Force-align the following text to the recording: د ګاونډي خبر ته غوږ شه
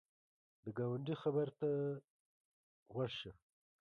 د 0.63 0.65
ګاونډي 0.77 1.15
خبر 1.21 1.47
ته 1.59 1.69
غوږ 2.93 3.11
شه 3.19 3.31